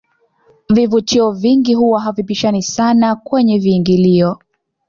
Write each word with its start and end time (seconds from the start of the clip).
vivutio 0.69 1.31
vingi 1.31 1.73
huwa 1.73 2.01
havipishani 2.01 2.63
sana 2.63 3.15
kwenye 3.15 3.59
viingilio 3.59 4.39